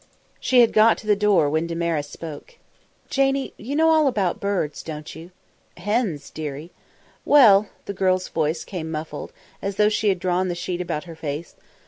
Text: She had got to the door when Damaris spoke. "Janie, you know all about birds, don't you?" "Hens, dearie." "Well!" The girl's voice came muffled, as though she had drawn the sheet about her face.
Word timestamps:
She 0.39 0.61
had 0.61 0.73
got 0.73 0.97
to 0.97 1.05
the 1.05 1.15
door 1.15 1.47
when 1.47 1.67
Damaris 1.67 2.09
spoke. 2.09 2.55
"Janie, 3.07 3.53
you 3.57 3.75
know 3.75 3.89
all 3.89 4.07
about 4.07 4.39
birds, 4.39 4.81
don't 4.81 5.13
you?" 5.15 5.29
"Hens, 5.77 6.31
dearie." 6.31 6.71
"Well!" 7.23 7.67
The 7.85 7.93
girl's 7.93 8.27
voice 8.27 8.63
came 8.63 8.89
muffled, 8.89 9.31
as 9.61 9.75
though 9.75 9.89
she 9.89 10.09
had 10.09 10.17
drawn 10.17 10.47
the 10.47 10.55
sheet 10.55 10.81
about 10.81 11.03
her 11.03 11.15
face. 11.15 11.55